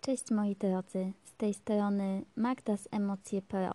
Cześć 0.00 0.30
moi 0.30 0.56
drodzy, 0.56 1.12
z 1.24 1.32
tej 1.32 1.54
strony 1.54 2.22
Magda 2.36 2.76
z 2.76 2.88
Emocje 2.90 3.42
Pro. 3.42 3.70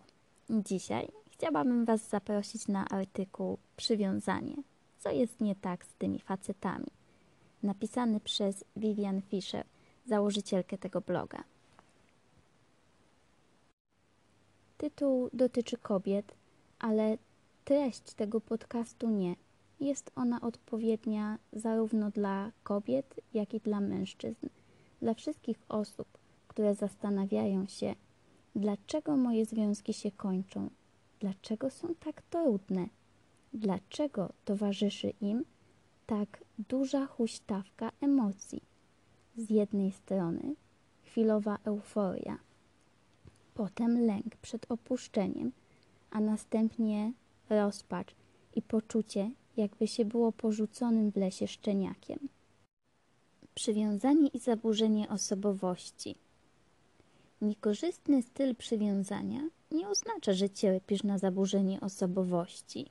Dzisiaj 0.49 1.07
chciałabym 1.31 1.85
Was 1.85 2.09
zaprosić 2.09 2.67
na 2.67 2.89
artykuł 2.89 3.57
Przywiązanie. 3.77 4.55
Co 4.99 5.11
jest 5.11 5.41
nie 5.41 5.55
tak 5.55 5.85
z 5.85 5.93
tymi 5.93 6.19
facetami? 6.19 6.87
Napisany 7.63 8.19
przez 8.19 8.65
Vivian 8.77 9.21
Fisher, 9.21 9.65
założycielkę 10.05 10.77
tego 10.77 11.01
bloga. 11.01 11.43
Tytuł 14.77 15.29
dotyczy 15.33 15.77
kobiet, 15.77 16.35
ale 16.79 17.17
treść 17.65 18.13
tego 18.13 18.41
podcastu 18.41 19.09
nie. 19.09 19.35
Jest 19.79 20.11
ona 20.15 20.41
odpowiednia 20.41 21.37
zarówno 21.53 22.11
dla 22.11 22.51
kobiet, 22.63 23.19
jak 23.33 23.53
i 23.53 23.59
dla 23.59 23.79
mężczyzn. 23.79 24.47
Dla 25.05 25.13
wszystkich 25.13 25.57
osób, 25.69 26.07
które 26.47 26.75
zastanawiają 26.75 27.67
się, 27.67 27.95
dlaczego 28.55 29.17
moje 29.17 29.45
związki 29.45 29.93
się 29.93 30.11
kończą, 30.11 30.69
dlaczego 31.19 31.69
są 31.69 31.95
tak 31.95 32.21
trudne, 32.21 32.87
dlaczego 33.53 34.33
towarzyszy 34.45 35.13
im 35.21 35.45
tak 36.05 36.43
duża 36.69 37.05
huśtawka 37.05 37.91
emocji. 38.01 38.61
Z 39.37 39.49
jednej 39.49 39.91
strony 39.91 40.55
chwilowa 41.03 41.57
euforia, 41.63 42.37
potem 43.53 44.05
lęk 44.05 44.35
przed 44.35 44.71
opuszczeniem, 44.71 45.51
a 46.11 46.19
następnie 46.19 47.11
rozpacz 47.49 48.15
i 48.55 48.61
poczucie, 48.61 49.31
jakby 49.57 49.87
się 49.87 50.05
było 50.05 50.31
porzuconym 50.31 51.11
w 51.11 51.15
lesie 51.15 51.47
szczeniakiem. 51.47 52.19
Przywiązanie 53.55 54.27
i 54.27 54.39
zaburzenie 54.39 55.09
osobowości. 55.09 56.15
Niekorzystny 57.41 58.21
styl 58.21 58.55
przywiązania 58.55 59.49
nie 59.71 59.89
oznacza, 59.89 60.33
że 60.33 60.49
cierpisz 60.49 61.03
na 61.03 61.17
zaburzenie 61.17 61.81
osobowości. 61.81 62.85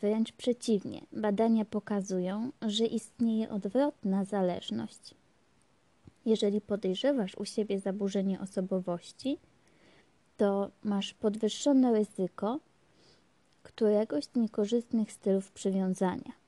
Wręcz 0.00 0.32
przeciwnie, 0.32 1.00
badania 1.12 1.64
pokazują, 1.64 2.52
że 2.62 2.86
istnieje 2.86 3.50
odwrotna 3.50 4.24
zależność. 4.24 5.14
Jeżeli 6.26 6.60
podejrzewasz 6.60 7.34
u 7.34 7.44
siebie 7.44 7.80
zaburzenie 7.80 8.40
osobowości, 8.40 9.38
to 10.36 10.70
masz 10.84 11.14
podwyższone 11.14 11.92
ryzyko 11.92 12.58
któregoś 13.62 14.24
z 14.24 14.34
niekorzystnych 14.34 15.12
stylów 15.12 15.52
przywiązania. 15.52 16.39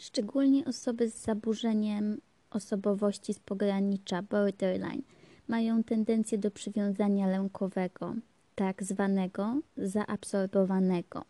Szczególnie 0.00 0.64
osoby 0.64 1.10
z 1.10 1.22
zaburzeniem 1.22 2.20
osobowości 2.50 3.34
z 3.34 3.38
pogranicza 3.38 4.22
borderline 4.22 5.02
mają 5.48 5.84
tendencję 5.84 6.38
do 6.38 6.50
przywiązania 6.50 7.26
lękowego, 7.26 8.14
tak 8.54 8.82
zwanego 8.82 9.60
zaabsorbowanego. 9.76 11.24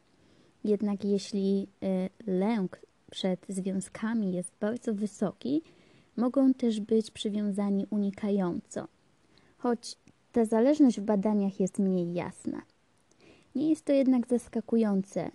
Jednak 0.64 1.04
jeśli 1.04 1.68
y, 1.82 2.30
lęk 2.30 2.80
przed 3.10 3.46
związkami 3.48 4.32
jest 4.32 4.52
bardzo 4.60 4.94
wysoki, 4.94 5.62
mogą 6.16 6.54
też 6.54 6.80
być 6.80 7.10
przywiązani 7.10 7.86
unikająco, 7.90 8.88
choć 9.58 9.96
ta 10.32 10.44
zależność 10.44 11.00
w 11.00 11.04
badaniach 11.04 11.60
jest 11.60 11.78
mniej 11.78 12.14
jasna. 12.14 12.62
Nie 13.54 13.70
jest 13.70 13.84
to 13.84 13.92
jednak 13.92 14.26
zaskakujące. 14.26 15.30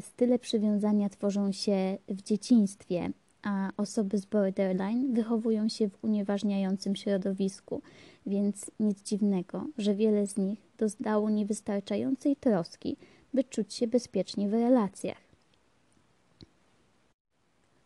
Style 0.00 0.38
przywiązania 0.38 1.08
tworzą 1.08 1.52
się 1.52 1.98
w 2.08 2.22
dzieciństwie, 2.22 3.10
a 3.42 3.70
osoby 3.76 4.18
z 4.18 4.24
borderline 4.26 5.12
wychowują 5.12 5.68
się 5.68 5.88
w 5.88 6.04
unieważniającym 6.04 6.96
środowisku, 6.96 7.82
więc 8.26 8.70
nic 8.80 9.02
dziwnego, 9.02 9.66
że 9.78 9.94
wiele 9.94 10.26
z 10.26 10.36
nich 10.36 10.58
doznało 10.78 11.30
niewystarczającej 11.30 12.36
troski, 12.36 12.96
by 13.34 13.44
czuć 13.44 13.74
się 13.74 13.86
bezpiecznie 13.86 14.48
w 14.48 14.52
relacjach. 14.52 15.26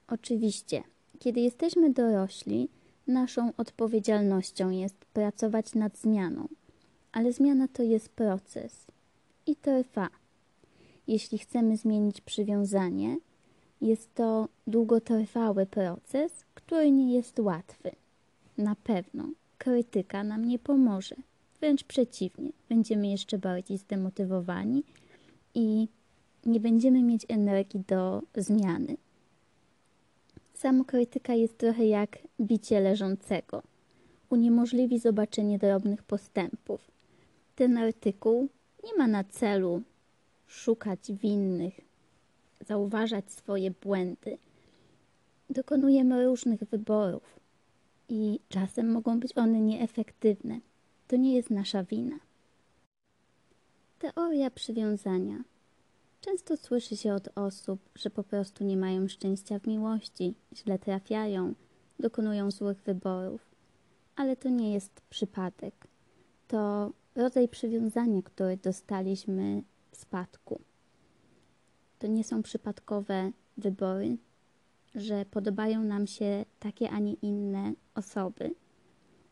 Oczywiście, 0.08 0.82
kiedy 1.19 1.41
jesteśmy 1.41 1.92
dorośli, 1.92 2.69
naszą 3.06 3.53
odpowiedzialnością 3.56 4.70
jest 4.70 4.97
pracować 4.97 5.74
nad 5.74 5.98
zmianą, 5.98 6.48
ale 7.12 7.32
zmiana 7.32 7.69
to 7.69 7.82
jest 7.82 8.08
proces 8.08 8.86
i 9.47 9.56
trwa. 9.56 10.19
Jeśli 11.10 11.38
chcemy 11.38 11.76
zmienić 11.76 12.21
przywiązanie, 12.21 13.16
jest 13.81 14.15
to 14.15 14.48
długotrwały 14.66 15.66
proces, 15.66 16.32
który 16.54 16.91
nie 16.91 17.15
jest 17.15 17.38
łatwy. 17.38 17.91
Na 18.59 18.75
pewno 18.75 19.28
krytyka 19.59 20.25
nam 20.25 20.44
nie 20.44 20.59
pomoże. 20.59 21.16
Wręcz 21.60 21.84
przeciwnie, 21.84 22.50
będziemy 22.69 23.09
jeszcze 23.09 23.38
bardziej 23.38 23.78
zdemotywowani 23.78 24.82
i 25.54 25.88
nie 26.47 26.60
będziemy 26.60 27.03
mieć 27.03 27.27
energii 27.28 27.82
do 27.88 28.22
zmiany. 28.37 28.97
Samokrytyka 30.54 31.34
jest 31.34 31.59
trochę 31.59 31.87
jak 31.87 32.19
bicie 32.41 32.81
leżącego. 32.81 33.62
Uniemożliwi 34.28 34.98
zobaczenie 34.98 35.59
drobnych 35.59 36.03
postępów. 36.03 36.91
Ten 37.56 37.78
artykuł 37.78 38.48
nie 38.84 38.94
ma 38.98 39.06
na 39.06 39.25
celu 39.25 39.82
szukać 40.50 41.12
winnych, 41.12 41.80
zauważać 42.66 43.32
swoje 43.32 43.70
błędy. 43.70 44.38
Dokonujemy 45.50 46.24
różnych 46.24 46.64
wyborów 46.64 47.40
i 48.08 48.40
czasem 48.48 48.92
mogą 48.92 49.20
być 49.20 49.38
one 49.38 49.60
nieefektywne. 49.60 50.60
To 51.08 51.16
nie 51.16 51.34
jest 51.34 51.50
nasza 51.50 51.84
wina. 51.84 52.18
Teoria 53.98 54.50
przywiązania. 54.50 55.44
Często 56.20 56.56
słyszy 56.56 56.96
się 56.96 57.14
od 57.14 57.28
osób, 57.34 57.80
że 57.94 58.10
po 58.10 58.24
prostu 58.24 58.64
nie 58.64 58.76
mają 58.76 59.08
szczęścia 59.08 59.58
w 59.58 59.66
miłości, 59.66 60.34
źle 60.56 60.78
trafiają, 60.78 61.54
dokonują 61.98 62.50
złych 62.50 62.82
wyborów. 62.82 63.40
Ale 64.16 64.36
to 64.36 64.48
nie 64.48 64.74
jest 64.74 65.00
przypadek. 65.10 65.74
To 66.48 66.92
rodzaj 67.14 67.48
przywiązania, 67.48 68.22
który 68.22 68.56
dostaliśmy 68.56 69.62
spadku. 70.00 70.60
To 71.98 72.06
nie 72.06 72.24
są 72.24 72.42
przypadkowe 72.42 73.32
wybory, 73.56 74.16
że 74.94 75.24
podobają 75.24 75.82
nam 75.82 76.06
się 76.06 76.44
takie, 76.58 76.90
a 76.90 76.98
nie 76.98 77.12
inne 77.12 77.72
osoby. 77.94 78.54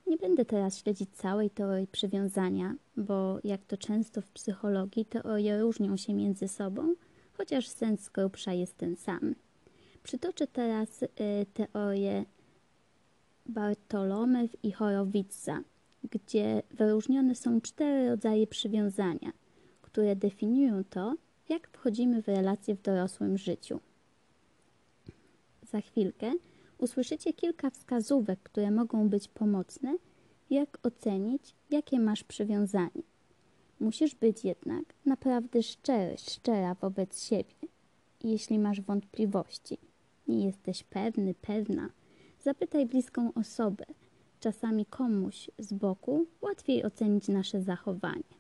Nie 0.07 0.17
będę 0.17 0.45
teraz 0.45 0.79
śledzić 0.79 1.11
całej 1.13 1.51
teorii 1.51 1.87
przywiązania, 1.87 2.75
bo 2.97 3.39
jak 3.45 3.65
to 3.65 3.77
często 3.77 4.23
w 4.23 4.31
psychologii, 4.31 5.05
teorie 5.05 5.61
różnią 5.61 5.97
się 5.97 6.15
między 6.15 6.49
sobą, 6.49 6.95
chociaż 7.33 7.69
sens 7.69 8.01
z 8.01 8.09
grubsza 8.09 8.53
jest 8.53 8.77
ten 8.77 8.97
sam. 8.97 9.35
Przytoczę 10.03 10.47
teraz 10.47 11.03
y, 11.03 11.09
teorię 11.55 12.25
Bartolomew 13.47 14.65
i 14.65 14.73
Horowitza, 14.73 15.61
gdzie 16.11 16.63
wyróżnione 16.71 17.35
są 17.35 17.61
cztery 17.61 18.09
rodzaje 18.09 18.47
przywiązania, 18.47 19.33
które 19.89 20.17
definiują 20.17 20.85
to, 20.85 21.15
jak 21.49 21.69
wchodzimy 21.69 22.23
w 22.23 22.29
relacje 22.29 22.75
w 22.75 22.83
dorosłym 22.83 23.39
życiu. 23.39 23.81
Za 25.63 25.81
chwilkę 25.81 26.33
usłyszycie 26.79 27.33
kilka 27.33 27.71
wskazówek, 27.71 28.41
które 28.43 28.71
mogą 28.71 29.09
być 29.09 29.29
pomocne, 29.29 29.95
jak 30.51 30.79
ocenić, 30.83 31.55
jakie 31.71 32.01
masz 32.01 32.25
przywiązanie. 32.25 33.03
Musisz 33.81 34.15
być 34.15 34.45
jednak 34.45 34.85
naprawdę 35.07 35.63
szczery, 35.63 36.19
szczera 36.19 36.75
wobec 36.75 37.25
siebie. 37.25 37.55
Jeśli 38.25 38.59
masz 38.59 38.81
wątpliwości, 38.81 39.79
nie 40.29 40.47
jesteś 40.47 40.85
pewny, 40.85 41.35
pewna, 41.35 41.91
zapytaj 42.41 42.87
bliską 42.87 43.35
osobę. 43.35 43.85
Czasami 44.41 44.87
komuś 44.87 45.51
z 45.59 45.73
boku 45.73 46.27
łatwiej 46.43 46.85
ocenić 46.85 47.29
nasze 47.29 47.63
zachowanie. 47.63 48.39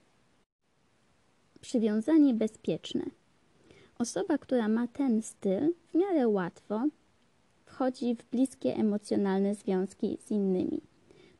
Przywiązanie 1.60 2.34
bezpieczne. 2.34 3.04
Osoba, 3.98 4.38
która 4.38 4.68
ma 4.68 4.88
ten 4.88 5.22
styl, 5.22 5.74
w 5.90 5.94
miarę 5.94 6.28
łatwo 6.28 6.84
wchodzi 7.66 8.14
w 8.14 8.30
bliskie 8.30 8.74
emocjonalne 8.76 9.54
związki 9.54 10.18
z 10.26 10.30
innymi. 10.30 10.80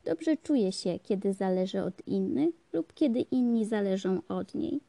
Dobrze 0.05 0.37
czuje 0.37 0.71
się, 0.71 0.99
kiedy 1.03 1.33
zależy 1.33 1.83
od 1.83 2.07
innych 2.07 2.55
lub 2.73 2.93
kiedy 2.93 3.19
inni 3.19 3.65
zależą 3.65 4.21
od 4.27 4.55
niej. 4.55 4.81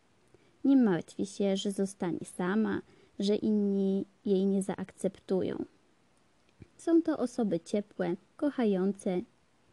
Nie 0.65 0.77
martwi 0.77 1.27
się, 1.27 1.57
że 1.57 1.73
zostanie 1.73 2.25
sama, 2.25 2.83
że 3.19 3.37
inni 3.37 4.05
jej 4.25 4.47
nie 4.47 4.63
zaakceptują. 4.63 5.65
Są 6.77 7.03
to 7.03 7.19
osoby 7.19 7.61
ciepłe, 7.61 8.17
kochające, 8.37 9.21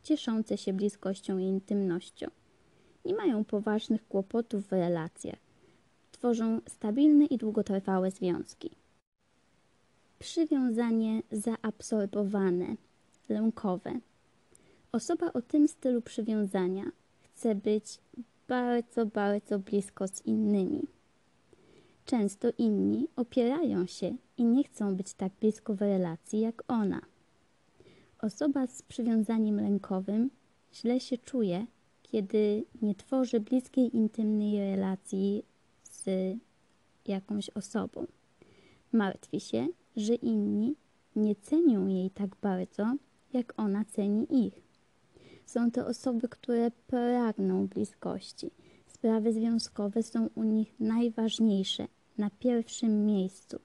cieszące 0.03 0.57
się 0.57 0.73
bliskością 0.73 1.37
i 1.37 1.43
intymnością. 1.43 2.27
Nie 3.05 3.15
mają 3.15 3.43
poważnych 3.43 4.07
kłopotów 4.07 4.67
w 4.67 4.71
relacjach. 4.71 5.46
Tworzą 6.17 6.61
stabilne 6.67 7.25
i 7.25 7.37
długotrwałe 7.37 8.11
związki. 8.11 8.71
Przywiązanie 10.19 11.21
zaabsorbowane, 11.31 12.75
lękowe. 13.29 13.99
Osoba 14.91 15.33
o 15.33 15.41
tym 15.41 15.67
stylu 15.67 16.01
przywiązania 16.01 16.83
chce 17.21 17.55
być 17.55 17.99
bardzo, 18.47 19.05
bardzo 19.05 19.59
blisko 19.59 20.07
z 20.07 20.25
innymi. 20.25 20.81
Często 22.05 22.47
inni 22.57 23.07
opierają 23.15 23.85
się 23.85 24.15
i 24.37 24.45
nie 24.45 24.63
chcą 24.63 24.95
być 24.95 25.13
tak 25.13 25.31
blisko 25.41 25.73
w 25.73 25.81
relacji 25.81 26.39
jak 26.39 26.63
ona. 26.67 27.01
Osoba 28.19 28.67
z 28.67 28.81
przywiązaniem 28.81 29.59
lękowym 29.61 30.29
źle 30.73 30.99
się 30.99 31.17
czuje, 31.17 31.65
kiedy 32.03 32.63
nie 32.81 32.95
tworzy 32.95 33.39
bliskiej, 33.39 33.95
intymnej 33.95 34.59
relacji 34.59 35.43
jakąś 37.05 37.49
osobą. 37.49 38.07
Martwi 38.91 39.39
się, 39.39 39.67
że 39.95 40.15
inni 40.15 40.75
nie 41.15 41.35
cenią 41.35 41.87
jej 41.87 42.11
tak 42.11 42.35
bardzo, 42.41 42.93
jak 43.33 43.53
ona 43.57 43.85
ceni 43.85 44.45
ich. 44.45 44.67
Są 45.45 45.71
to 45.71 45.87
osoby, 45.87 46.29
które 46.29 46.71
pragną 46.71 47.67
bliskości. 47.67 48.51
Sprawy 48.87 49.33
związkowe 49.33 50.03
są 50.03 50.29
u 50.35 50.43
nich 50.43 50.79
najważniejsze, 50.79 51.87
na 52.17 52.29
pierwszym 52.29 53.05
miejscu. 53.05 53.59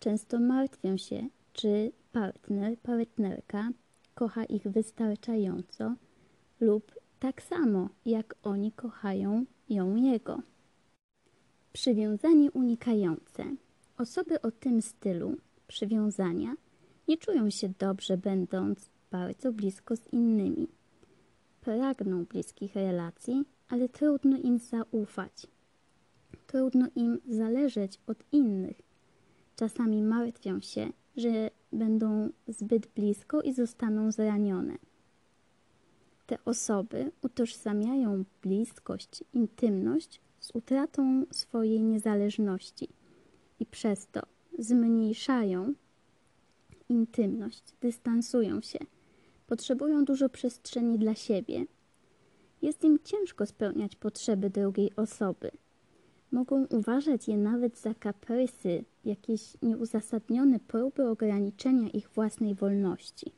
Często 0.00 0.40
martwią 0.40 0.96
się, 0.96 1.26
czy 1.52 1.92
partner, 2.12 2.78
partnerka 2.78 3.68
kocha 4.14 4.44
ich 4.44 4.62
wystarczająco 4.62 5.94
lub 6.60 6.94
tak 7.18 7.42
samo, 7.42 7.88
jak 8.06 8.34
oni 8.42 8.72
kochają 8.72 9.44
ją 9.68 9.96
jego. 9.96 10.42
Przywiązanie 11.72 12.50
unikające. 12.50 13.44
Osoby 13.98 14.42
o 14.42 14.50
tym 14.50 14.82
stylu 14.82 15.36
przywiązania 15.68 16.54
nie 17.08 17.16
czują 17.16 17.50
się 17.50 17.68
dobrze, 17.78 18.16
będąc 18.16 18.90
bardzo 19.10 19.52
blisko 19.52 19.96
z 19.96 20.12
innymi. 20.12 20.68
Pragną 21.60 22.24
bliskich 22.24 22.74
relacji, 22.74 23.44
ale 23.68 23.88
trudno 23.88 24.36
im 24.36 24.58
zaufać. 24.58 25.46
Trudno 26.46 26.86
im 26.94 27.18
zależeć 27.28 28.00
od 28.06 28.18
innych. 28.32 28.82
Czasami 29.56 30.02
martwią 30.02 30.60
się, 30.60 30.92
że 31.16 31.50
będą 31.72 32.28
zbyt 32.48 32.86
blisko 32.86 33.42
i 33.42 33.52
zostaną 33.52 34.12
zranione. 34.12 34.76
Te 36.26 36.38
osoby 36.44 37.12
utożsamiają 37.22 38.24
bliskość, 38.42 39.24
intymność 39.34 40.20
z 40.42 40.50
utratą 40.54 41.24
swojej 41.30 41.82
niezależności 41.82 42.88
i 43.60 43.66
przez 43.66 44.06
to 44.06 44.20
zmniejszają 44.58 45.74
intymność, 46.88 47.62
dystansują 47.80 48.60
się, 48.60 48.78
potrzebują 49.46 50.04
dużo 50.04 50.28
przestrzeni 50.28 50.98
dla 50.98 51.14
siebie. 51.14 51.66
Jest 52.62 52.84
im 52.84 52.98
ciężko 53.04 53.46
spełniać 53.46 53.96
potrzeby 53.96 54.50
drugiej 54.50 54.96
osoby. 54.96 55.50
Mogą 56.32 56.66
uważać 56.66 57.28
je 57.28 57.36
nawet 57.36 57.78
za 57.78 57.94
kaprysy, 57.94 58.84
jakieś 59.04 59.62
nieuzasadnione 59.62 60.60
próby 60.60 61.08
ograniczenia 61.08 61.88
ich 61.88 62.08
własnej 62.08 62.54
wolności. 62.54 63.32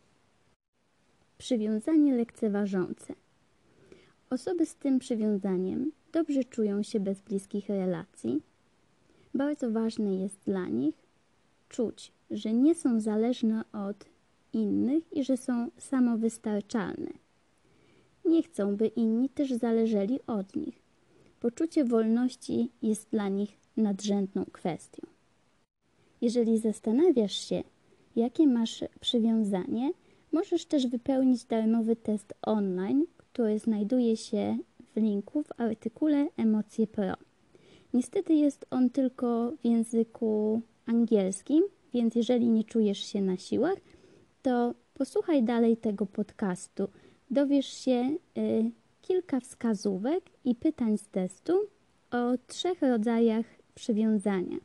Przywiązanie 1.39 2.15
lekceważące. 2.17 3.15
Osoby 4.31 4.67
z 4.67 4.75
tym 4.75 4.99
przywiązaniem 4.99 5.93
dobrze 6.15 6.45
czują 6.45 6.83
się 6.83 7.01
bez 7.01 7.21
bliskich 7.21 7.69
relacji. 7.69 8.43
Bardzo 9.35 9.71
ważne 9.71 10.15
jest 10.15 10.39
dla 10.47 10.69
nich 10.69 10.95
czuć, 11.69 12.13
że 12.31 12.53
nie 12.53 12.75
są 12.75 13.01
zależne 13.01 13.65
od 13.73 14.05
innych 14.53 15.13
i 15.13 15.25
że 15.25 15.37
są 15.37 15.71
samowystarczalne. 15.79 17.11
Nie 18.25 18.43
chcą, 18.43 18.77
by 18.77 18.87
inni 18.87 19.29
też 19.29 19.51
zależeli 19.51 20.19
od 20.27 20.57
nich. 20.57 20.83
Poczucie 21.41 21.85
wolności 21.85 22.71
jest 22.83 23.11
dla 23.11 23.29
nich 23.29 23.51
nadrzędną 23.77 24.45
kwestią. 24.45 25.07
Jeżeli 26.21 26.59
zastanawiasz 26.59 27.49
się, 27.49 27.63
jakie 28.17 28.47
masz 28.47 28.85
przywiązanie, 29.01 29.91
możesz 30.33 30.67
też 30.67 30.87
wypełnić 30.87 31.45
darmowy 31.45 31.97
test 31.97 32.35
online, 32.43 33.07
który 33.17 33.59
znajduje 33.59 34.17
się 34.17 34.59
linku 34.97 35.43
w 35.43 35.61
artykule 35.61 36.29
Emocje 36.37 36.87
Pro. 36.87 37.15
Niestety 37.95 38.35
jest 38.35 38.67
on 38.71 38.91
tylko 38.91 39.53
w 39.61 39.65
języku 39.65 40.61
angielskim, 40.87 41.65
więc 41.95 42.15
jeżeli 42.15 42.49
nie 42.49 42.65
czujesz 42.65 42.99
się 42.99 43.23
na 43.23 43.37
siłach, 43.37 43.79
to 44.43 44.75
posłuchaj 44.95 45.43
dalej 45.43 45.77
tego 45.77 46.07
podcastu. 46.07 46.89
Dowiesz 47.31 47.67
się 47.67 48.17
y, 48.39 48.71
kilka 49.03 49.41
wskazówek 49.41 50.25
i 50.45 50.55
pytań 50.55 50.99
z 50.99 51.09
testu 51.09 51.53
o 52.11 52.33
trzech 52.47 52.83
rodzajach 52.83 53.47
przywiązania: 53.75 54.57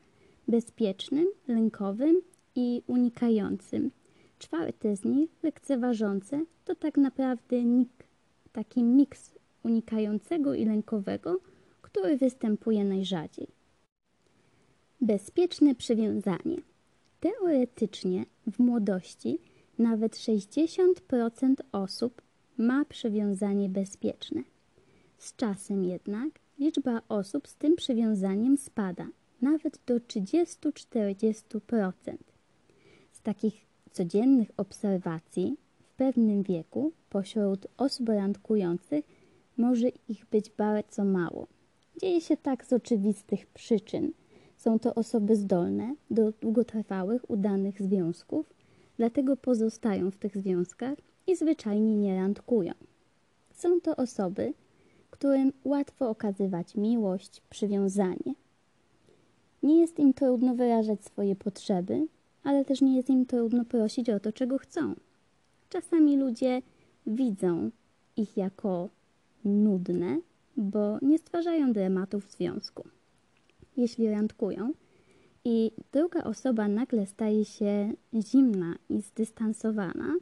bezpiecznym, 0.47 1.27
lękowym 1.47 2.21
i 2.55 2.81
unikającym. 2.87 3.91
Czwarte 4.39 4.95
z 4.95 5.05
nich, 5.05 5.29
lekceważące, 5.43 6.45
to 6.65 6.75
tak 6.75 6.97
naprawdę 6.97 7.63
nik, 7.63 7.89
taki 8.51 8.83
miks 8.83 9.38
unikającego 9.63 10.53
i 10.53 10.65
lękowego, 10.65 11.39
który 11.81 12.17
występuje 12.17 12.85
najrzadziej. 12.85 13.47
Bezpieczne 15.01 15.75
przywiązanie. 15.75 16.57
Teoretycznie 17.19 18.25
w 18.51 18.59
młodości 18.59 19.39
nawet 19.79 20.15
60% 20.15 21.53
osób 21.71 22.21
ma 22.57 22.85
przywiązanie 22.85 23.69
bezpieczne. 23.69 24.43
Z 25.17 25.35
czasem 25.35 25.85
jednak 25.85 26.29
liczba 26.59 27.01
osób 27.09 27.47
z 27.47 27.55
tym 27.55 27.75
przywiązaniem 27.75 28.57
spada 28.57 29.07
nawet 29.41 29.79
do 29.85 29.95
30-40%. 29.95 31.91
Z 33.11 33.21
takich 33.21 33.65
codziennych 33.91 34.51
obserwacji 34.57 35.57
w 35.79 35.89
pewnym 35.93 36.43
wieku 36.43 36.91
pośród 37.09 37.67
osób 37.77 38.09
randkujących 38.09 39.18
może 39.59 39.89
ich 39.89 40.25
być 40.25 40.49
bardzo 40.49 41.03
mało. 41.03 41.47
Dzieje 42.01 42.21
się 42.21 42.37
tak 42.37 42.65
z 42.65 42.73
oczywistych 42.73 43.47
przyczyn. 43.47 44.11
Są 44.57 44.79
to 44.79 44.95
osoby 44.95 45.35
zdolne 45.35 45.95
do 46.11 46.31
długotrwałych, 46.31 47.29
udanych 47.29 47.81
związków, 47.81 48.53
dlatego 48.97 49.37
pozostają 49.37 50.11
w 50.11 50.17
tych 50.17 50.37
związkach 50.37 50.97
i 51.27 51.35
zwyczajnie 51.35 51.95
nie 51.95 52.15
randkują. 52.15 52.73
Są 53.53 53.81
to 53.81 53.95
osoby, 53.95 54.53
którym 55.09 55.53
łatwo 55.63 56.09
okazywać 56.09 56.75
miłość, 56.75 57.41
przywiązanie. 57.49 58.33
Nie 59.63 59.81
jest 59.81 59.99
im 59.99 60.13
trudno 60.13 60.55
wyrażać 60.55 61.05
swoje 61.05 61.35
potrzeby, 61.35 62.07
ale 62.43 62.65
też 62.65 62.81
nie 62.81 62.95
jest 62.95 63.09
im 63.09 63.25
trudno 63.25 63.65
prosić 63.65 64.09
o 64.09 64.19
to, 64.19 64.31
czego 64.31 64.57
chcą. 64.57 64.95
Czasami 65.69 66.17
ludzie 66.17 66.61
widzą 67.07 67.69
ich 68.17 68.37
jako 68.37 68.89
nudne, 69.45 70.19
bo 70.57 70.97
nie 71.01 71.17
stwarzają 71.17 71.73
dramatów 71.73 72.25
w 72.25 72.31
związku. 72.31 72.83
Jeśli 73.77 74.09
randkują 74.09 74.73
i 75.45 75.71
druga 75.91 76.23
osoba 76.23 76.67
nagle 76.67 77.05
staje 77.05 77.45
się 77.45 77.93
zimna 78.13 78.75
i 78.89 79.01
zdystansowana, 79.01 80.15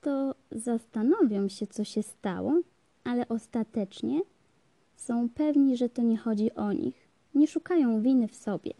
to 0.00 0.34
zastanowią 0.52 1.48
się, 1.48 1.66
co 1.66 1.84
się 1.84 2.02
stało, 2.02 2.60
ale 3.04 3.28
ostatecznie 3.28 4.20
są 4.96 5.28
pewni, 5.28 5.76
że 5.76 5.88
to 5.88 6.02
nie 6.02 6.16
chodzi 6.16 6.54
o 6.54 6.72
nich. 6.72 7.08
Nie 7.34 7.46
szukają 7.46 8.02
winy 8.02 8.28
w 8.28 8.36
sobie. 8.36 8.70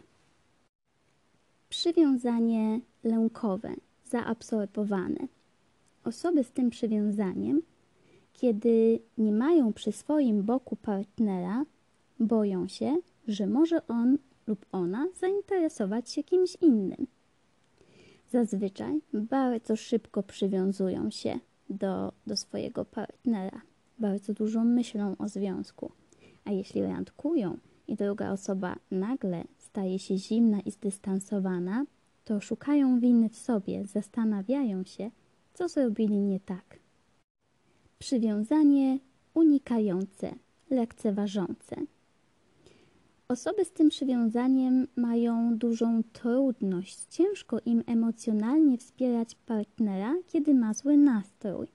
Przywiązanie 1.69 2.79
lękowe, 3.03 3.73
zaabsorbowane. 4.05 5.27
Osoby 6.03 6.43
z 6.43 6.51
tym 6.51 6.69
przywiązaniem, 6.69 7.61
kiedy 8.37 8.99
nie 9.17 9.31
mają 9.31 9.73
przy 9.73 9.91
swoim 9.91 10.43
boku 10.43 10.75
partnera, 10.75 11.65
boją 12.19 12.67
się, 12.67 12.97
że 13.27 13.47
może 13.47 13.87
on 13.87 14.17
lub 14.47 14.65
ona 14.71 15.07
zainteresować 15.19 16.09
się 16.09 16.23
kimś 16.23 16.57
innym. 16.61 17.07
Zazwyczaj 18.31 19.01
bardzo 19.13 19.75
szybko 19.75 20.23
przywiązują 20.23 21.11
się 21.11 21.39
do, 21.69 22.11
do 22.27 22.35
swojego 22.35 22.85
partnera, 22.85 23.61
bardzo 23.99 24.33
dużo 24.33 24.63
myślą 24.63 25.15
o 25.17 25.27
związku. 25.27 25.91
A 26.45 26.51
jeśli 26.51 26.83
randkują 26.83 27.57
i 27.87 27.95
druga 27.95 28.31
osoba 28.31 28.75
nagle 28.91 29.43
staje 29.57 29.99
się 29.99 30.17
zimna 30.17 30.59
i 30.59 30.71
zdystansowana, 30.71 31.85
to 32.25 32.41
szukają 32.41 32.99
winy 32.99 33.29
w 33.29 33.37
sobie, 33.37 33.85
zastanawiają 33.85 34.83
się, 34.83 35.11
co 35.53 35.67
zrobili 35.67 36.17
nie 36.17 36.39
tak. 36.39 36.84
Przywiązanie 37.99 38.99
unikające, 39.33 40.35
lekceważące. 40.69 41.75
Osoby 43.27 43.65
z 43.65 43.71
tym 43.71 43.89
przywiązaniem 43.89 44.87
mają 44.95 45.57
dużą 45.57 46.03
trudność. 46.13 47.05
Ciężko 47.09 47.59
im 47.65 47.83
emocjonalnie 47.87 48.77
wspierać 48.77 49.35
partnera, 49.35 50.15
kiedy 50.27 50.53
ma 50.53 50.73
zły 50.73 50.97
nastrój. 50.97 51.67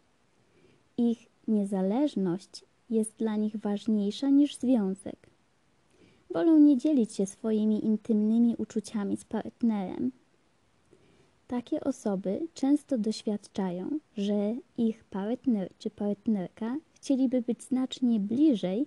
Ich 0.97 1.19
niezależność 1.49 2.65
jest 2.91 3.17
dla 3.17 3.37
nich 3.37 3.57
ważniejsza 3.57 4.29
niż 4.29 4.57
związek. 4.57 5.31
Wolą 6.31 6.59
nie 6.59 6.77
dzielić 6.77 7.15
się 7.15 7.27
swoimi 7.27 7.85
intymnymi 7.85 8.57
uczuciami 8.57 9.17
z 9.17 9.25
partnerem. 9.25 10.13
Takie 11.51 11.81
osoby 11.81 12.49
często 12.55 12.99
doświadczają, 12.99 13.99
że 14.17 14.55
ich 14.79 15.05
partner 15.05 15.69
czy 15.79 15.91
partnerka 15.91 16.77
chcieliby 16.93 17.43
być 17.43 17.63
znacznie 17.63 18.21
bliżej 18.21 18.87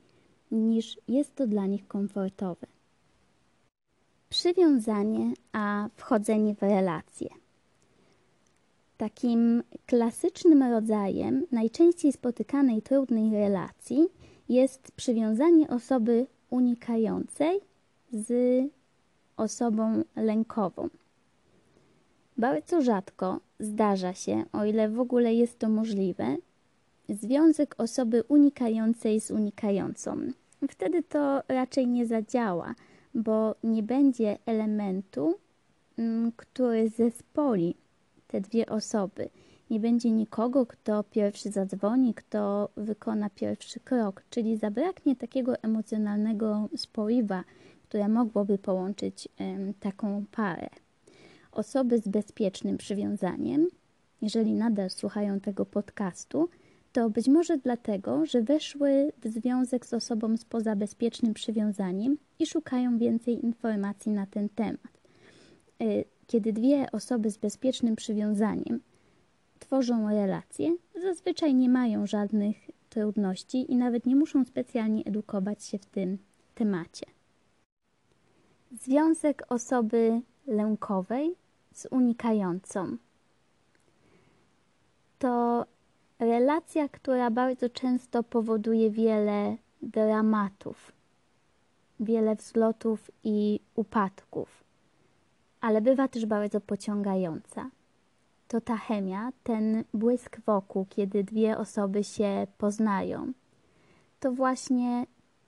niż 0.52 0.98
jest 1.08 1.36
to 1.36 1.48
dla 1.48 1.66
nich 1.66 1.88
komfortowe. 1.88 2.68
Przywiązanie 4.30 5.34
a 5.52 5.90
wchodzenie 5.96 6.56
w 6.56 6.62
relacje. 6.62 7.30
Takim 8.98 9.64
klasycznym 9.86 10.64
rodzajem 10.64 11.46
najczęściej 11.52 12.14
spotykanej 12.14 12.82
trudnej 12.82 13.32
relacji 13.32 14.08
jest 14.50 14.92
przywiązanie 14.92 15.68
osoby 15.68 16.28
unikającej 16.50 17.60
z 18.12 18.34
osobą 19.38 20.04
lękową. 20.16 20.90
Bardzo 22.38 22.82
rzadko 22.82 23.40
zdarza 23.60 24.14
się, 24.14 24.44
o 24.54 24.66
ile 24.66 24.90
w 24.90 25.00
ogóle 25.00 25.34
jest 25.34 25.60
to 25.60 25.70
możliwe, 25.70 26.38
związek 27.10 27.76
osoby 27.78 28.24
unikającej 28.28 29.22
z 29.22 29.32
unikającą. 29.32 30.18
Wtedy 30.70 31.04
to 31.04 31.42
raczej 31.48 31.88
nie 31.88 32.06
zadziała, 32.06 32.76
bo 33.14 33.56
nie 33.64 33.84
będzie 33.84 34.38
elementu, 34.46 35.36
mm, 35.98 36.32
który 36.36 36.90
zespoli 36.90 37.76
te 38.28 38.42
dwie 38.42 38.66
osoby. 38.66 39.30
Nie 39.70 39.80
będzie 39.80 40.12
nikogo, 40.12 40.66
kto 40.66 41.04
pierwszy 41.04 41.52
zadzwoni, 41.52 42.14
kto 42.14 42.70
wykona 42.78 43.30
pierwszy 43.30 43.80
krok, 43.80 44.24
czyli 44.30 44.58
zabraknie 44.58 45.16
takiego 45.16 45.56
emocjonalnego 45.62 46.70
spoiwa, 46.76 47.44
które 47.84 48.08
mogłoby 48.08 48.58
połączyć 48.58 49.30
taką 49.80 50.26
parę. 50.32 50.70
Osoby 51.54 51.98
z 51.98 52.08
bezpiecznym 52.08 52.78
przywiązaniem, 52.78 53.68
jeżeli 54.22 54.54
nadal 54.54 54.90
słuchają 54.90 55.40
tego 55.40 55.66
podcastu, 55.66 56.50
to 56.92 57.10
być 57.10 57.28
może 57.28 57.58
dlatego, 57.58 58.26
że 58.26 58.42
weszły 58.42 59.12
w 59.22 59.28
związek 59.28 59.86
z 59.86 59.94
osobą 59.94 60.38
spoza 60.38 60.76
bezpiecznym 60.76 61.34
przywiązaniem 61.34 62.18
i 62.40 62.46
szukają 62.46 62.98
więcej 62.98 63.46
informacji 63.46 64.12
na 64.12 64.26
ten 64.26 64.50
temat. 64.50 65.02
Y, 65.82 66.06
kiedy 66.28 66.54
dwie 66.54 66.92
osoby 66.92 67.30
z 67.30 67.38
bezpiecznym 67.38 67.96
przywiązaniem 67.96 68.80
tworzą 69.60 70.10
relacje, 70.10 70.76
zazwyczaj 71.02 71.56
nie 71.56 71.70
mają 71.70 72.08
żadnych 72.08 72.58
trudności 72.90 73.72
i 73.72 73.76
nawet 73.76 74.06
nie 74.06 74.16
muszą 74.16 74.46
specjalnie 74.46 75.04
edukować 75.06 75.64
się 75.64 75.78
w 75.78 75.86
tym 75.86 76.18
temacie. 76.56 77.06
Związek 78.72 79.46
osoby 79.50 80.22
lękowej 80.48 81.36
z 81.74 81.88
unikającą 81.92 82.98
to 85.24 85.66
relacja, 86.20 86.90
która 86.90 87.32
bardzo 87.32 87.70
często 87.70 88.24
powoduje 88.24 88.92
wiele 88.92 89.58
dramatów, 89.82 90.92
wiele 92.00 92.36
wzlotów 92.36 93.12
i 93.24 93.60
upadków, 93.76 94.64
ale 95.62 95.82
bywa 95.82 96.08
też 96.08 96.26
bardzo 96.26 96.62
pociągająca. 96.62 97.70
To 98.48 98.62
ta 98.62 98.78
chemia, 98.78 99.32
ten 99.44 99.84
błysk 99.94 100.40
wokół, 100.46 100.86
kiedy 100.90 101.24
dwie 101.24 101.58
osoby 101.58 102.04
się 102.04 102.48
poznają. 102.58 103.34
To 104.20 104.32
właśnie 104.32 105.06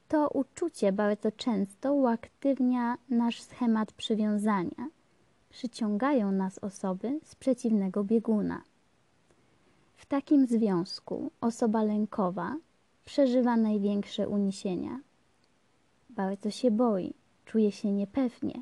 to 0.07 0.29
uczucie 0.29 0.91
bardzo 0.91 1.31
często 1.31 1.93
uaktywnia 1.93 2.97
nasz 3.09 3.41
schemat 3.41 3.91
przywiązania. 3.91 4.89
Przyciągają 5.55 6.31
nas 6.31 6.59
osoby 6.59 7.19
z 7.23 7.35
przeciwnego 7.35 8.03
bieguna. 8.03 8.61
W 9.97 10.05
takim 10.05 10.47
związku 10.47 11.31
osoba 11.41 11.83
lękowa 11.83 12.55
przeżywa 13.05 13.57
największe 13.57 14.29
uniesienia. 14.29 14.99
Bardzo 16.09 16.51
się 16.51 16.71
boi, 16.71 17.13
czuje 17.45 17.71
się 17.71 17.91
niepewnie, 17.91 18.61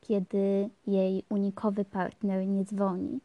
kiedy 0.00 0.70
jej 0.86 1.24
unikowy 1.28 1.84
partner 1.84 2.46
nie 2.46 2.64
dzwoni. 2.64 3.20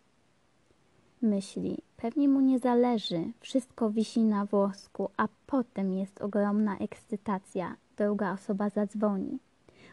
Myśli, 1.21 1.77
pewnie 1.97 2.29
mu 2.29 2.41
nie 2.41 2.59
zależy, 2.59 3.31
wszystko 3.39 3.89
wisi 3.89 4.23
na 4.23 4.45
włosku, 4.45 5.09
a 5.17 5.27
potem 5.47 5.93
jest 5.93 6.21
ogromna 6.21 6.77
ekscytacja, 6.77 7.75
druga 7.97 8.33
osoba 8.33 8.69
zadzwoni. 8.69 9.39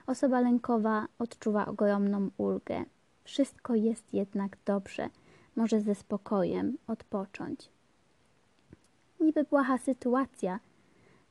Osoba 0.06 0.40
lękowa 0.40 1.06
odczuwa 1.18 1.66
ogromną 1.66 2.30
ulgę. 2.38 2.84
Wszystko 3.24 3.74
jest 3.74 4.14
jednak 4.14 4.56
dobrze– 4.64 5.08
może 5.56 5.80
ze 5.80 5.94
spokojem 5.94 6.78
odpocząć. 6.86 7.68
Niby 9.20 9.44
błaha 9.44 9.78
sytuacja, 9.78 10.60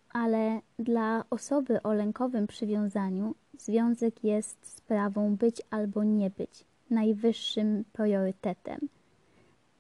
ale 0.10 0.62
dla 0.79 1.24
osoby 1.29 1.83
o 1.83 1.93
lękowym 1.93 2.48
przywiązaniu 2.48 3.36
związek 3.57 4.24
jest 4.24 4.67
sprawą 4.67 5.36
być 5.36 5.62
albo 5.69 6.03
nie 6.03 6.29
być, 6.29 6.65
najwyższym 6.89 7.83
priorytetem. 7.93 8.79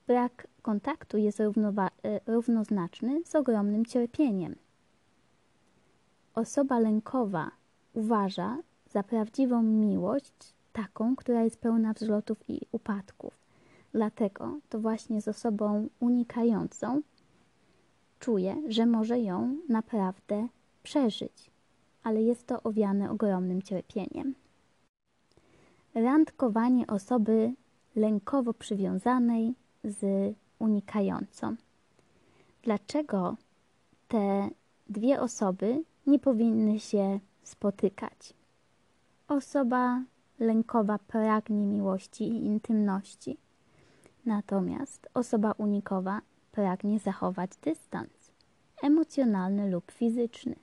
Brak 0.07 0.47
kontaktu 0.61 1.17
jest 1.17 1.39
e, 1.39 1.49
równoznaczny 2.27 3.21
z 3.25 3.35
ogromnym 3.35 3.85
cierpieniem. 3.85 4.55
Osoba 6.35 6.79
lękowa 6.79 7.51
uważa 7.93 8.57
za 8.89 9.03
prawdziwą 9.03 9.63
miłość 9.63 10.53
taką, 10.73 11.15
która 11.15 11.43
jest 11.43 11.59
pełna 11.59 11.93
wzlotów 11.93 12.49
i 12.49 12.61
upadków. 12.71 13.33
Dlatego 13.93 14.59
to 14.69 14.79
właśnie 14.79 15.21
z 15.21 15.27
osobą 15.27 15.87
unikającą 15.99 17.01
czuje, 18.19 18.55
że 18.67 18.85
może 18.85 19.19
ją 19.19 19.57
naprawdę 19.69 20.47
przeżyć, 20.83 21.51
ale 22.03 22.21
jest 22.21 22.47
to 22.47 22.63
owiane 22.63 23.11
ogromnym 23.11 23.61
cierpieniem. 23.61 24.33
Randkowanie 25.95 26.87
osoby 26.87 27.53
lękowo 27.95 28.53
przywiązanej 28.53 29.53
z 29.83 30.33
unikającą. 30.59 31.55
Dlaczego 32.63 33.35
te 34.07 34.49
dwie 34.89 35.21
osoby 35.21 35.83
nie 36.07 36.19
powinny 36.19 36.79
się 36.79 37.19
spotykać? 37.43 38.33
Osoba 39.27 40.03
lękowa 40.41 40.99
pragnie 41.07 41.65
miłości 41.65 42.23
i 42.23 42.45
intymności 42.45 43.37
Natomiast 44.25 45.09
osoba 45.13 45.51
unikowa 45.51 46.21
pragnie 46.51 46.99
zachować 46.99 47.51
dystans 47.57 48.31
emocjonalny 48.83 49.69
lub 49.69 49.91
fizyczny. 49.91 50.55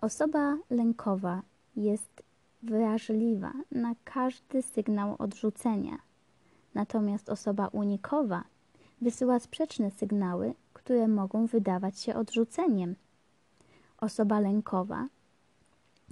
Osoba 0.00 0.56
lękowa 0.70 1.42
jest 1.76 2.22
wrażliwa 2.62 3.52
na 3.70 3.94
każdy 4.04 4.62
sygnał 4.62 5.16
odrzucenia, 5.18 5.98
natomiast 6.74 7.28
osoba 7.28 7.68
unikowa 7.68 8.44
wysyła 9.00 9.38
sprzeczne 9.38 9.90
sygnały, 9.90 10.54
które 10.72 11.08
mogą 11.08 11.46
wydawać 11.46 11.98
się 11.98 12.14
odrzuceniem. 12.14 12.96
Osoba 13.98 14.40
lękowa 14.40 15.06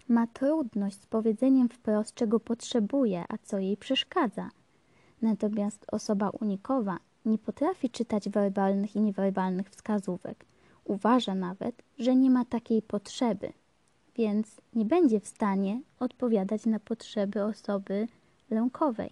ma 0.08 0.26
trudność 0.26 1.02
z 1.02 1.06
powiedzeniem 1.06 1.68
wprost, 1.68 2.14
czego 2.14 2.40
potrzebuje, 2.40 3.24
a 3.28 3.38
co 3.38 3.58
jej 3.58 3.76
przeszkadza– 3.76 4.50
Natomiast 5.22 5.86
osoba 5.92 6.30
unikowa 6.30 6.98
nie 7.24 7.38
potrafi 7.38 7.90
czytać 7.90 8.28
werbalnych 8.28 8.96
i 8.96 9.00
niewerbalnych 9.00 9.70
wskazówek. 9.70 10.44
Uważa 10.84 11.34
nawet, 11.34 11.82
że 11.98 12.16
nie 12.16 12.30
ma 12.30 12.44
takiej 12.44 12.82
potrzeby, 12.82 13.52
więc 14.16 14.56
nie 14.74 14.84
będzie 14.84 15.20
w 15.20 15.26
stanie 15.26 15.80
odpowiadać 16.00 16.66
na 16.66 16.80
potrzeby 16.80 17.44
osoby 17.44 18.08
lękowej. 18.50 19.10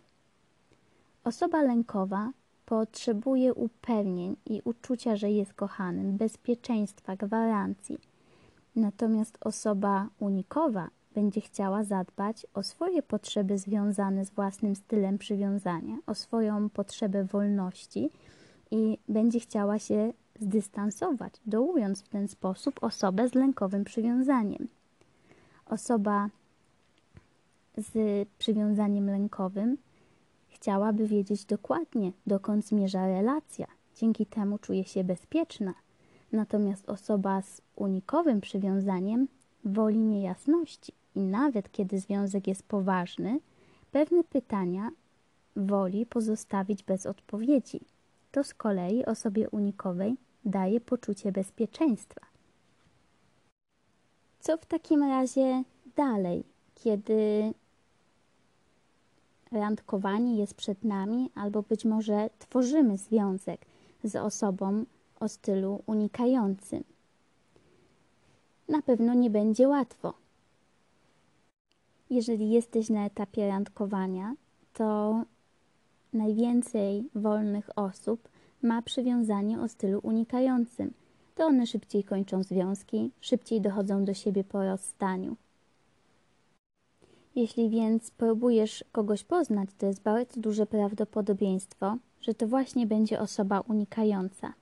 Osoba 1.25 1.63
lękowa 1.63 2.31
potrzebuje 2.67 3.55
upewnień 3.55 4.37
i 4.47 4.61
uczucia, 4.65 5.17
że 5.17 5.31
jest 5.31 5.55
kochanym, 5.55 6.17
bezpieczeństwa, 6.17 7.17
gwarancji. 7.17 7.99
Natomiast 8.77 9.39
osoba 9.41 10.09
unikowa 10.19 10.89
będzie 11.15 11.41
chciała 11.41 11.85
zadbać 11.85 12.47
o 12.55 12.63
swoje 12.63 13.03
potrzeby 13.03 13.59
związane 13.59 14.25
z 14.25 14.31
własnym 14.31 14.77
stylem 14.77 15.19
przywiązania, 15.19 15.99
o 16.07 16.15
swoją 16.15 16.71
potrzebę 16.71 17.25
wolności 17.25 18.11
i 18.71 18.99
będzie 19.09 19.41
chciała 19.41 19.79
się 19.79 20.13
zdystansować, 20.41 21.35
dołując 21.47 22.03
w 22.03 22.09
ten 22.09 22.29
sposób 22.29 22.85
osobę 22.85 23.29
z 23.29 23.35
lękowym 23.35 23.85
przywiązaniem. 23.85 24.69
Osoba 25.67 26.29
z 27.77 28.29
przywiązaniem 28.39 29.07
lękowym 29.07 29.77
chciałaby 30.49 31.07
wiedzieć 31.07 31.45
dokładnie, 31.45 32.13
dokąd 32.27 32.67
zmierza 32.67 33.07
relacja. 33.07 33.67
Dzięki 33.95 34.27
temu 34.27 34.59
czuje 34.59 34.85
się 34.85 35.05
bezpieczna. 35.05 35.75
Natomiast 36.33 36.89
osoba 36.89 37.43
z 37.43 37.63
unikowym 37.77 38.41
przywiązaniem 38.41 39.29
woli 39.65 39.99
niejasności 39.99 40.93
i 41.15 41.21
nawet 41.21 41.73
kiedy 41.73 41.99
związek 41.99 42.47
jest 42.47 42.63
poważny, 42.63 43.41
pewne 43.93 44.25
pytania 44.25 44.91
woli 45.57 46.07
pozostawić 46.07 46.83
bez 46.83 47.07
odpowiedzi. 47.07 47.81
To 48.33 48.45
z 48.45 48.55
kolei 48.55 49.05
osobie 49.05 49.51
unikowej 49.51 50.17
daje 50.45 50.81
poczucie 50.81 51.33
bezpieczeństwa. 51.33 52.21
Co 54.41 54.57
w 54.57 54.67
takim 54.67 55.03
razie 55.03 55.63
dalej, 55.97 56.45
kiedy 56.75 57.53
randkowanie 59.53 60.37
jest 60.37 60.55
przed 60.55 60.85
nami, 60.85 61.31
albo 61.35 61.63
być 61.63 61.85
może 61.85 62.31
tworzymy 62.39 62.99
związek 62.99 63.67
z 64.05 64.17
osobą 64.17 64.85
o 65.21 65.29
stylu 65.29 65.83
unikającym? 65.87 66.85
Na 68.69 68.83
pewno 68.83 69.15
nie 69.15 69.31
będzie 69.31 69.69
łatwo. 69.69 70.15
Jeżeli 72.11 72.51
jesteś 72.51 72.91
na 72.91 73.07
etapie 73.07 73.49
randkowania, 73.49 74.35
to 74.73 75.23
najwięcej 76.13 77.09
wolnych 77.15 77.79
osób 77.79 78.29
ma 78.63 78.83
przywiązanie 78.83 79.61
o 79.61 79.69
stylu 79.69 80.01
unikającym. 80.03 80.93
To 81.35 81.47
one 81.47 81.67
szybciej 81.67 82.05
kończą 82.05 82.43
związki, 82.43 83.11
szybciej 83.21 83.61
dochodzą 83.61 84.05
do 84.05 84.15
siebie 84.15 84.45
po 84.45 84.65
rozstaniu. 84.65 85.37
Jeśli 87.35 87.71
więc 87.71 88.11
próbujesz 88.11 88.85
kogoś 88.93 89.25
poznać, 89.25 89.69
to 89.79 89.87
jest 89.87 90.03
bardzo 90.03 90.41
duże 90.41 90.67
prawdopodobieństwo, 90.67 91.97
że 92.21 92.35
to 92.35 92.49
właśnie 92.49 92.87
będzie 92.87 93.21
osoba 93.21 93.61
unikająca. 93.61 94.53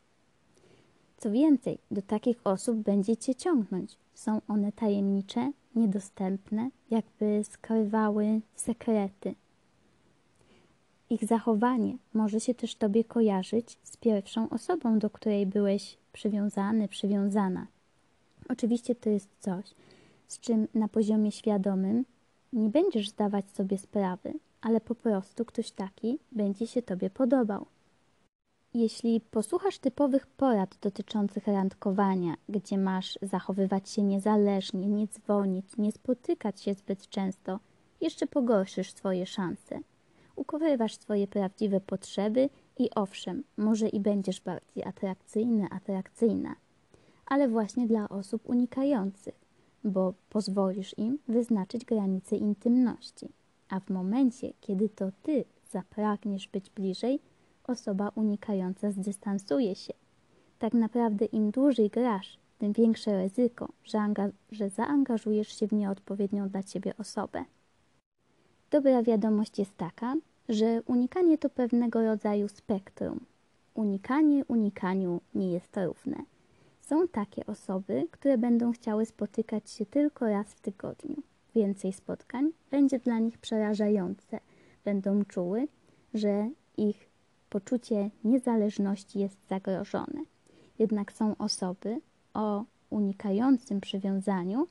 Co 1.24 1.30
więcej, 1.30 1.78
do 1.90 2.02
takich 2.02 2.36
osób 2.44 2.76
będzie 2.76 3.16
cię 3.16 3.34
ciągnąć. 3.34 3.96
Są 4.14 4.40
one 4.48 4.72
tajemnicze, 4.72 5.52
niedostępne, 5.74 6.70
jakby 6.90 7.44
skrywały 7.44 8.40
sekrety. 8.54 9.34
Ich 11.10 11.24
zachowanie 11.24 11.96
może 12.14 12.40
się 12.40 12.54
też 12.54 12.74
Tobie 12.74 13.04
kojarzyć 13.04 13.78
z 13.82 13.96
pierwszą 13.96 14.48
osobą, 14.48 14.98
do 14.98 15.10
której 15.10 15.46
byłeś 15.46 15.98
przywiązany, 16.12 16.88
przywiązana. 16.88 17.66
Oczywiście 18.48 18.94
to 18.94 19.10
jest 19.10 19.28
coś, 19.40 19.64
z 20.28 20.40
czym 20.40 20.68
na 20.74 20.88
poziomie 20.88 21.32
świadomym 21.32 22.04
nie 22.52 22.68
będziesz 22.68 23.08
zdawać 23.08 23.50
sobie 23.50 23.78
sprawy, 23.78 24.34
ale 24.60 24.80
po 24.80 24.94
prostu 24.94 25.44
ktoś 25.44 25.70
taki 25.70 26.18
będzie 26.32 26.66
się 26.66 26.82
Tobie 26.82 27.10
podobał. 27.10 27.66
Jeśli 28.74 29.20
posłuchasz 29.20 29.78
typowych 29.78 30.26
porad 30.26 30.78
dotyczących 30.80 31.46
randkowania, 31.46 32.34
gdzie 32.48 32.78
masz 32.78 33.18
zachowywać 33.22 33.90
się 33.90 34.02
niezależnie, 34.02 34.86
nie 34.86 35.08
dzwonić, 35.08 35.76
nie 35.78 35.92
spotykać 35.92 36.60
się 36.60 36.74
zbyt 36.74 37.08
często, 37.08 37.60
jeszcze 38.00 38.26
pogorszysz 38.26 38.92
swoje 38.92 39.26
szanse. 39.26 39.80
Ukrywasz 40.36 40.94
swoje 40.94 41.26
prawdziwe 41.26 41.80
potrzeby 41.80 42.50
i 42.78 42.90
owszem, 42.94 43.44
może 43.56 43.88
i 43.88 44.00
będziesz 44.00 44.40
bardziej 44.40 44.84
atrakcyjny, 44.84 45.66
atrakcyjna, 45.70 46.56
ale 47.26 47.48
właśnie 47.48 47.86
dla 47.86 48.08
osób 48.08 48.48
unikających, 48.48 49.34
bo 49.84 50.14
pozwolisz 50.30 50.98
im 50.98 51.18
wyznaczyć 51.28 51.84
granice 51.84 52.36
intymności. 52.36 53.28
A 53.68 53.80
w 53.80 53.90
momencie, 53.90 54.52
kiedy 54.60 54.88
to 54.88 55.10
ty 55.22 55.44
zapragniesz 55.70 56.48
być 56.48 56.70
bliżej, 56.70 57.20
osoba 57.64 58.10
unikająca 58.14 58.90
zdystansuje 58.90 59.74
się. 59.74 59.92
Tak 60.58 60.72
naprawdę 60.72 61.24
im 61.24 61.50
dłużej 61.50 61.90
grasz, 61.90 62.38
tym 62.58 62.72
większe 62.72 63.22
ryzyko, 63.22 63.68
że, 63.84 63.98
że 64.52 64.70
zaangażujesz 64.70 65.58
się 65.58 65.68
w 65.68 65.72
nieodpowiednią 65.72 66.48
dla 66.48 66.62
ciebie 66.62 66.96
osobę. 66.96 67.44
Dobra 68.70 69.02
wiadomość 69.02 69.58
jest 69.58 69.76
taka, 69.76 70.14
że 70.48 70.82
unikanie 70.86 71.38
to 71.38 71.50
pewnego 71.50 72.02
rodzaju 72.02 72.48
spektrum. 72.48 73.20
Unikanie 73.74 74.44
unikaniu 74.44 75.20
nie 75.34 75.52
jest 75.52 75.76
równe. 75.76 76.16
Są 76.80 77.08
takie 77.08 77.46
osoby, 77.46 78.08
które 78.10 78.38
będą 78.38 78.72
chciały 78.72 79.06
spotykać 79.06 79.70
się 79.70 79.86
tylko 79.86 80.28
raz 80.28 80.46
w 80.46 80.60
tygodniu. 80.60 81.16
Więcej 81.54 81.92
spotkań 81.92 82.50
będzie 82.70 82.98
dla 82.98 83.18
nich 83.18 83.38
przerażające. 83.38 84.40
Będą 84.84 85.24
czuły, 85.24 85.68
że 86.14 86.50
ich 86.76 87.08
poczucie 87.54 88.10
niezależności 88.24 89.18
jest 89.18 89.48
zagrożone. 89.48 90.20
Jednak 90.78 91.12
są 91.12 91.36
osoby 91.36 92.00
o 92.34 92.64
unikającym 92.90 93.80
przywiązaniu, 93.80 94.66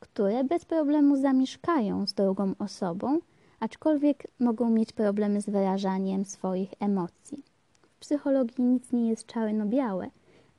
które 0.00 0.44
bez 0.44 0.64
problemu 0.64 1.16
zamieszkają 1.16 2.06
z 2.06 2.14
drugą 2.14 2.54
osobą, 2.58 3.18
aczkolwiek 3.60 4.26
mogą 4.40 4.70
mieć 4.70 4.92
problemy 4.92 5.40
z 5.40 5.50
wyrażaniem 5.50 6.24
swoich 6.24 6.70
emocji. 6.80 7.42
W 7.82 7.98
psychologii 7.98 8.64
nic 8.64 8.92
nie 8.92 9.08
jest 9.08 9.26
czarno-białe, 9.26 10.10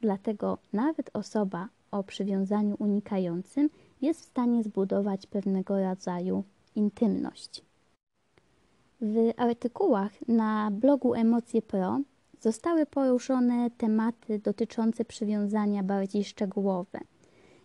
dlatego 0.02 0.58
nawet 0.74 1.10
osoba 1.14 1.68
o 1.92 2.04
przywiązaniu 2.04 2.76
unikającym 2.80 3.70
jest 4.02 4.22
w 4.22 4.26
stanie 4.26 4.64
zbudować 4.64 5.28
pewnego 5.28 5.82
rodzaju 5.82 6.44
intymność. 6.76 7.69
W 9.02 9.34
artykułach 9.38 10.12
na 10.28 10.72
blogu 10.72 11.14
Emocje 11.14 11.62
Pro 11.62 12.00
zostały 12.42 12.86
poruszone 12.86 13.72
tematy 13.78 14.40
dotyczące 14.40 15.06
przywiązania 15.06 15.84
bardziej 15.84 16.24
szczegółowe. 16.24 17.00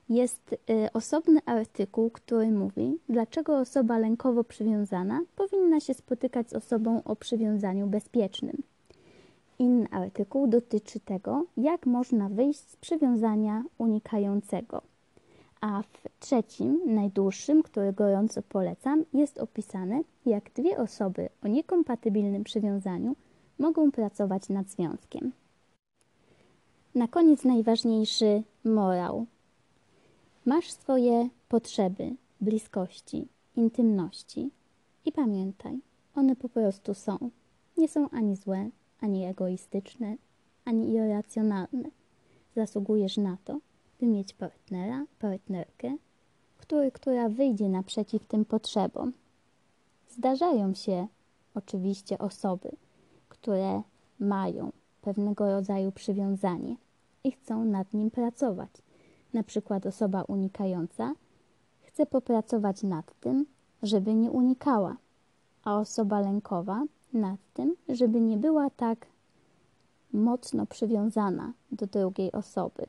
Jest 0.09 0.53
y, 0.53 0.59
osobny 0.93 1.41
artykuł, 1.47 2.11
który 2.11 2.51
mówi, 2.51 2.99
dlaczego 3.09 3.59
osoba 3.59 3.99
lękowo 3.99 4.45
przywiązana 4.45 5.21
powinna 5.37 5.81
się 5.81 5.95
spotykać 5.95 6.51
z 6.51 6.53
osobą 6.53 7.03
o 7.05 7.17
przywiązaniu 7.17 7.87
bezpiecznym. 7.87 8.63
Inny 9.59 9.87
artykuł 9.91 10.47
dotyczy 10.47 11.01
tego, 11.01 11.47
jak 11.57 11.87
można 11.87 12.29
wyjść 12.29 12.61
z 12.61 12.77
przywiązania 12.77 13.65
unikającego. 13.79 14.94
A 15.65 15.83
w 15.83 16.09
trzecim, 16.21 16.81
najdłuższym, 16.87 17.63
który 17.63 17.93
gorąco 17.93 18.43
polecam, 18.43 19.05
jest 19.13 19.39
opisane, 19.39 20.03
jak 20.27 20.53
dwie 20.53 20.79
osoby 20.79 21.29
o 21.45 21.49
niekompatybilnym 21.49 22.45
przywiązaniu 22.45 23.17
mogą 23.59 23.93
pracować 23.93 24.49
nad 24.49 24.71
związkiem. 24.71 25.33
Na 26.95 27.09
koniec 27.09 27.45
najważniejszy 27.45 28.43
morał. 28.65 29.27
Masz 30.45 30.71
swoje 30.71 31.29
potrzeby, 31.49 32.17
bliskości, 32.41 33.29
intymności 33.57 34.51
i 35.05 35.13
pamiętaj, 35.13 35.79
one 36.15 36.37
po 36.37 36.49
prostu 36.49 36.95
są. 36.95 37.19
Nie 37.77 37.89
są 37.89 38.11
ani 38.11 38.37
złe, 38.37 38.71
ani 39.01 39.25
egoistyczne, 39.25 40.17
ani 40.65 40.93
irracjonalne. 40.93 41.89
Zasługujesz 42.57 43.17
na 43.17 43.37
to, 43.45 43.61
by 44.05 44.11
mieć 44.11 44.35
partnera, 44.35 45.07
partnerkę, 45.19 45.97
który, 46.59 46.93
która 46.93 47.29
wyjdzie 47.29 47.69
naprzeciw 47.69 48.27
tym 48.27 48.45
potrzebom. 48.45 49.13
Zdarzają 50.09 50.75
się 50.75 51.07
oczywiście 51.55 52.19
osoby, 52.19 52.71
które 53.29 53.83
mają 54.21 54.73
pewnego 55.03 55.53
rodzaju 55.53 55.93
przywiązanie 55.93 56.77
i 57.25 57.33
chcą 57.33 57.65
nad 57.65 57.95
nim 57.95 58.11
pracować. 58.11 58.71
Na 59.35 59.43
przykład 59.43 59.87
osoba 59.87 60.23
unikająca 60.23 61.15
chce 61.83 62.07
popracować 62.07 62.83
nad 62.83 63.21
tym, 63.21 63.47
żeby 63.83 64.15
nie 64.15 64.31
unikała, 64.31 64.97
a 65.63 65.79
osoba 65.79 66.21
lękowa 66.21 66.85
nad 67.13 67.41
tym, 67.55 67.77
żeby 67.89 68.21
nie 68.21 68.37
była 68.37 68.71
tak 68.71 69.07
mocno 70.13 70.67
przywiązana 70.67 71.53
do 71.73 71.87
drugiej 71.87 72.33
osoby. 72.33 72.87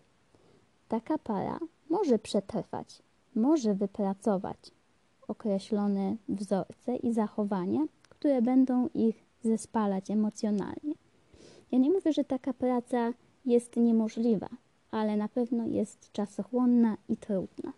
Taka 0.87 1.17
para 1.17 1.59
może 1.89 2.19
przetrwać, 2.19 3.03
może 3.35 3.73
wypracować 3.73 4.71
określone 5.27 6.15
wzorce 6.29 6.95
i 6.95 7.13
zachowania, 7.13 7.81
które 8.09 8.41
będą 8.41 8.89
ich 8.93 9.25
zespalać 9.43 10.11
emocjonalnie. 10.11 10.95
Ja 11.71 11.79
nie 11.79 11.91
mówię, 11.91 12.13
że 12.13 12.23
taka 12.23 12.53
praca 12.53 13.13
jest 13.45 13.75
niemożliwa, 13.75 14.49
ale 14.91 15.17
na 15.17 15.27
pewno 15.27 15.67
jest 15.67 16.11
czasochłonna 16.11 16.97
i 17.09 17.17
trudna. 17.17 17.73